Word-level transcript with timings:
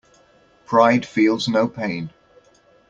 Pride 0.65 1.05
feels 1.05 1.47
no 1.47 1.67
pain. 1.67 2.09